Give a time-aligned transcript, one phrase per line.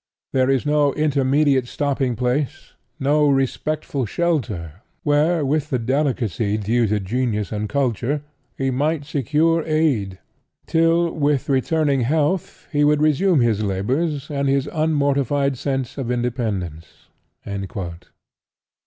[0.33, 6.99] There is no intermediate stopping place, no respectful shelter, where, with the delicacy due to
[6.99, 8.23] genius and culture,
[8.57, 10.17] he might secure aid,
[10.65, 17.09] till, with returning health, he would resume his labors, and his unmortified sense of independence."